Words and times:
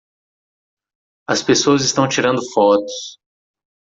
As 1.29 1.43
pessoas 1.43 1.83
estão 1.83 2.09
tirando 2.09 2.41
fotos 2.53 3.19